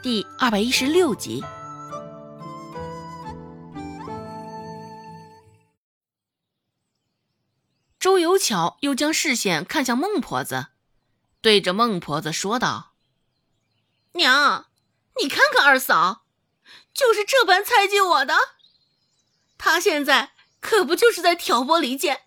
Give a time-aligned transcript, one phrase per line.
[0.00, 1.42] 第二百一十六集。
[7.98, 10.66] 周有巧又将视线看向孟婆子，
[11.40, 12.92] 对着孟婆子说道
[14.14, 14.66] ：“娘，
[15.20, 16.24] 你看看二嫂，
[16.94, 18.36] 就是这般猜忌我的。
[19.58, 20.30] 她现在
[20.60, 22.22] 可不就是在挑拨离间，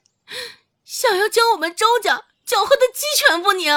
[0.83, 3.73] 想要将我们周家搅和的鸡犬不宁。”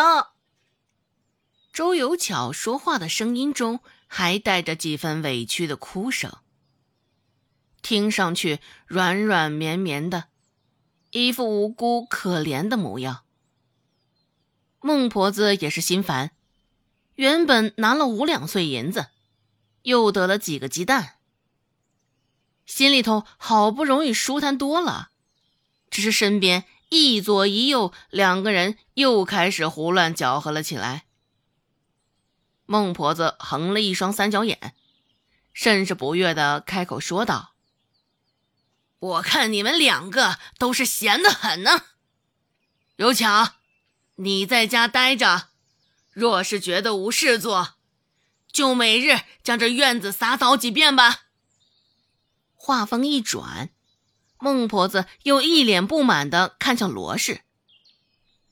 [1.75, 6.39] 周有巧说话的声音中还带着几分委屈的哭声，
[7.83, 10.27] 听上去软软绵绵的。
[11.11, 13.25] 一副无辜可怜的模样。
[14.81, 16.31] 孟婆子也是心烦，
[17.17, 19.09] 原本拿了五两碎银子，
[19.83, 21.15] 又得了几个鸡蛋，
[22.65, 25.11] 心里头好不容易舒坦多了。
[25.91, 31.07] 只是身边一左一右两个人又开始胡乱搅和了起来。
[32.67, 34.75] 孟婆子横了一双三角眼，
[35.53, 37.55] 甚是不悦的开口说道。
[38.99, 41.85] 我看你们两个都是闲得很呢。
[42.97, 43.55] 有巧，
[44.15, 45.49] 你在家待着，
[46.11, 47.75] 若是觉得无事做，
[48.51, 51.25] 就每日将这院子洒扫几遍吧。
[52.55, 53.69] 话锋一转，
[54.39, 57.43] 孟婆子又一脸不满的看向罗氏。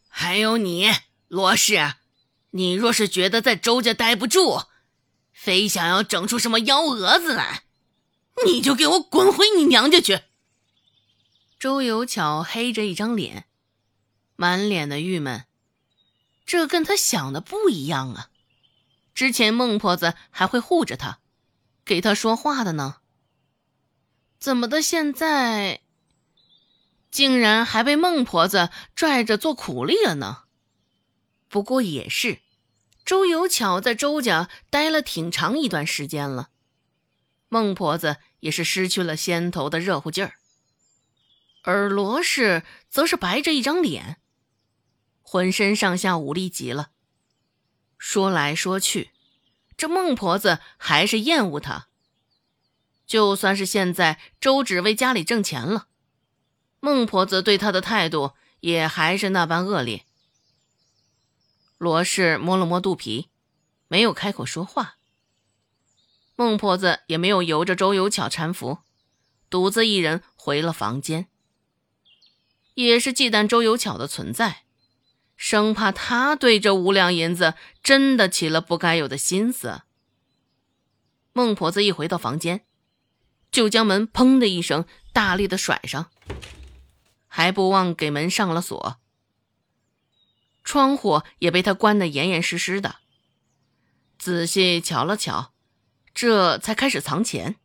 [0.08, 0.92] 还有你，
[1.28, 1.94] 罗氏，
[2.52, 4.66] 你若是觉得在周家待不住，
[5.32, 7.64] 非想要整出什么幺蛾子来，
[8.46, 10.20] 你就给我滚回你娘家去。
[11.58, 13.46] 周有巧黑着一张脸，
[14.36, 15.44] 满脸的郁闷。
[16.44, 18.28] 这跟他想的不一样啊！
[19.14, 21.20] 之前孟婆子还会护着他，
[21.84, 22.96] 给他说话的呢。
[24.38, 25.80] 怎么的，现在
[27.10, 30.42] 竟然还被孟婆子拽着做苦力了呢？
[31.52, 32.38] 不过也是，
[33.04, 36.48] 周有巧在周家待了挺长一段时间了，
[37.50, 40.36] 孟婆子也是失去了先头的热乎劲儿。
[41.62, 44.16] 而罗氏则是白着一张脸，
[45.20, 46.92] 浑身上下无力极了。
[47.98, 49.10] 说来说去，
[49.76, 51.88] 这孟婆子还是厌恶他。
[53.06, 55.88] 就算是现在周芷为家里挣钱了，
[56.80, 60.06] 孟婆子对他的态度也还是那般恶劣。
[61.82, 63.28] 罗氏摸了摸肚皮，
[63.88, 64.98] 没有开口说话。
[66.36, 68.78] 孟婆子也没有由着周有巧搀扶，
[69.50, 71.26] 独自一人回了房间。
[72.74, 74.62] 也是忌惮周有巧的存在，
[75.36, 79.82] 生怕他对这五两银子真的起了不该有的心思。
[81.32, 82.64] 孟婆子一回到房间，
[83.50, 86.12] 就将门砰的一声大力的甩上，
[87.26, 89.00] 还不忘给门上了锁。
[90.72, 92.96] 窗户也被他关得严严实实的。
[94.18, 95.52] 仔细瞧了瞧，
[96.14, 97.56] 这才开始藏钱。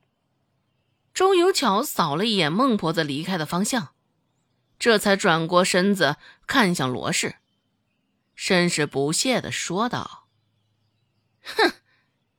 [1.13, 3.93] 周有巧扫了一眼孟婆子离开的方向。
[4.77, 7.37] 这才转过身子看向罗氏，
[8.35, 10.27] 甚是不屑的说道
[11.55, 11.71] ：“哼，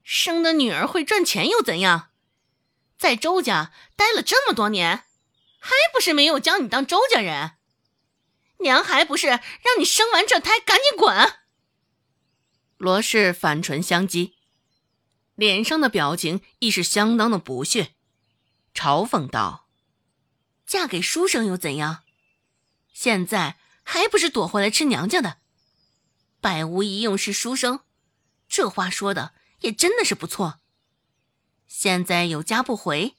[0.03, 2.11] 生的女儿会赚钱又怎样？
[2.99, 5.05] 在周家待了这么多年，
[5.59, 7.53] 还不是没有将你当周家人？
[8.58, 9.41] 娘还不是让
[9.78, 11.41] 你生完这胎赶紧滚！”
[12.78, 14.34] 罗氏反唇相讥，
[15.34, 17.94] 脸上的表情亦是相当的不屑，
[18.74, 19.69] 嘲讽道
[20.66, 22.04] ：“嫁给书生又怎样？”
[22.92, 25.38] 现在还不是躲回来吃娘家的，
[26.40, 27.80] 百无一用是书生，
[28.48, 30.60] 这话说的也真的是不错。
[31.66, 33.16] 现在有家不回，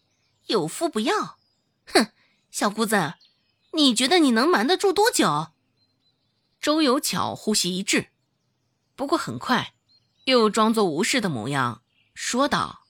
[0.47, 1.37] 有夫不要，
[1.85, 2.11] 哼，
[2.51, 3.13] 小姑子，
[3.71, 5.49] 你觉得你能瞒得住多久？
[6.59, 8.09] 周有巧呼吸一滞，
[8.95, 9.73] 不过很快
[10.25, 12.85] 又装作无事的模样，说道：“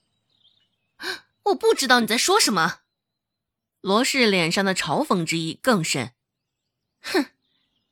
[1.43, 2.79] 我不知道你在说什么。”
[3.81, 6.13] 罗氏脸上的嘲讽之意更甚。
[7.01, 7.27] 哼，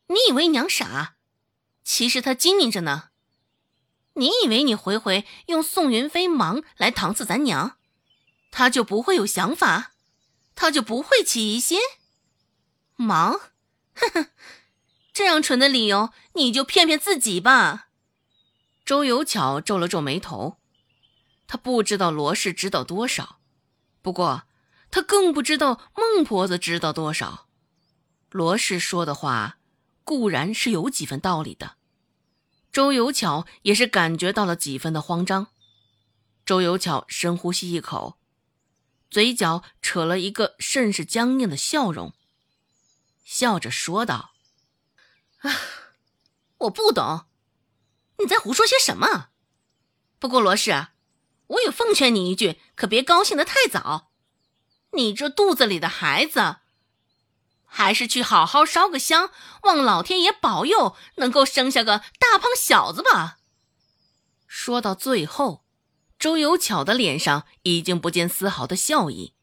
[0.07, 1.15] 你以为娘傻？
[1.83, 3.09] 其实她精明着呢。
[4.13, 7.77] 你以为你回回用宋云飞忙来搪塞咱娘，
[8.49, 9.93] 她就不会有想法，
[10.55, 11.79] 她就不会起疑心？
[12.97, 13.39] 忙？
[13.93, 14.27] 哼哼，
[15.13, 17.87] 这样蠢的理由，你就骗骗自己吧。
[18.83, 20.57] 周有巧皱了皱眉头，
[21.47, 23.39] 他不知道罗氏知道多少，
[24.01, 24.43] 不过
[24.91, 27.47] 他更不知道孟婆子知道多少。
[28.29, 29.57] 罗氏说的话
[30.03, 31.77] 固然是有几分道理的，
[32.71, 35.47] 周有巧也是感觉到了几分的慌张。
[36.45, 38.17] 周有巧深呼吸一口，
[39.09, 42.13] 嘴角扯了一个甚是僵硬的笑容，
[43.27, 44.31] 笑着说道
[45.43, 45.51] ：“啊，
[46.59, 47.25] 我不懂，
[48.19, 49.27] 你在胡说些什么？
[50.17, 50.87] 不过罗氏，
[51.47, 54.13] 我也奉劝你一句，可别高兴得太早。
[54.93, 56.59] 你这肚子里的孩子，
[57.65, 59.29] 还是去好好烧个香，
[59.63, 63.39] 望老天爷保佑，能够生下个大胖小子吧。
[64.47, 65.65] 说到最后，
[66.17, 69.35] 周有巧的脸上已经不见丝毫的笑意，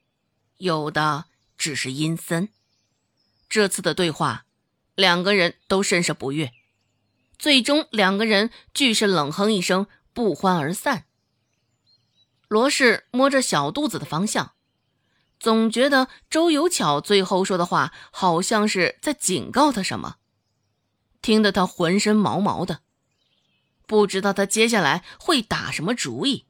[0.57, 1.27] 有的
[1.59, 2.49] 只是阴森。
[3.49, 4.47] 这次的对话，
[4.95, 6.53] 两个人都甚是不悦，
[7.39, 11.07] 最终两个人俱是冷哼一声，不欢而散。
[12.49, 14.53] 罗氏摸着小肚子的方向，
[15.41, 20.17] 总觉得周有巧最后说的话好像是在警告他什么，
[21.21, 22.81] 听得他浑身毛毛的，
[23.87, 26.47] 不知道他接下来会打什么主意。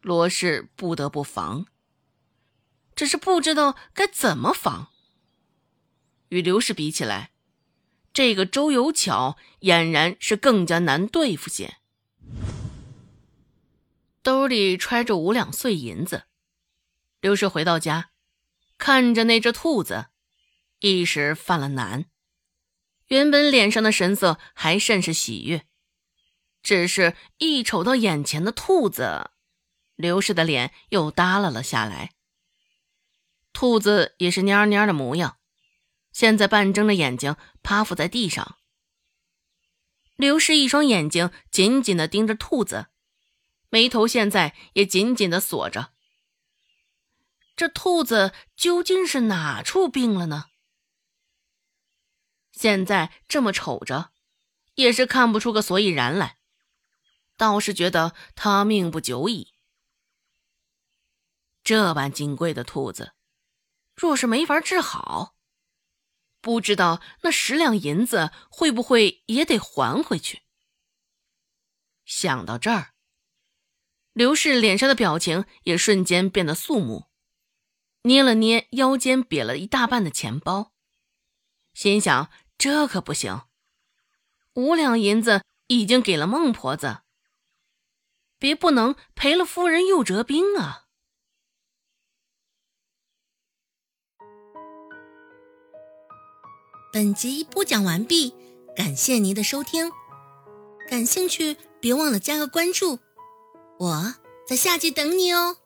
[0.00, 1.66] 罗氏不得不防，
[2.94, 4.91] 只是不知道该怎么防。
[6.32, 7.30] 与刘氏比起来，
[8.14, 11.76] 这个周有巧俨然是更加难对付些。
[14.22, 16.24] 兜里揣着五两碎银子，
[17.20, 18.12] 刘氏回到家，
[18.78, 20.06] 看着那只兔子，
[20.80, 22.06] 一时犯了难。
[23.08, 25.66] 原本脸上的神色还甚是喜悦，
[26.62, 29.32] 只是一瞅到眼前的兔子，
[29.96, 32.12] 刘氏的脸又耷拉了下来。
[33.52, 35.36] 兔子也是蔫蔫的模样，
[36.12, 38.58] 现在半睁着眼睛趴伏在地上。
[40.16, 42.88] 刘氏一双眼睛紧紧的盯着兔子。
[43.70, 45.92] 眉头现在也紧紧的锁着。
[47.56, 50.46] 这兔子究竟是哪处病了呢？
[52.52, 54.12] 现在这么瞅着，
[54.74, 56.36] 也是看不出个所以然来。
[57.36, 59.54] 倒是觉得他命不久矣。
[61.64, 63.14] 这般金贵的兔子，
[63.94, 65.34] 若是没法治好，
[66.42, 70.42] 不知道那十两银子会不会也得还回去。
[72.04, 72.92] 想到这儿。
[74.12, 77.06] 刘氏脸上的表情也瞬间变得肃穆，
[78.02, 80.74] 捏了捏腰间瘪了一大半的钱包，
[81.72, 83.44] 心想：这可不行，
[84.52, 87.02] 五两银子已经给了孟婆子，
[88.38, 90.88] 别不能赔了夫人又折兵啊！
[96.92, 98.34] 本集播讲完毕，
[98.76, 99.90] 感谢您的收听，
[100.90, 102.98] 感兴趣别忘了加个关注。
[103.78, 104.14] 我
[104.46, 105.56] 在下集等你哦。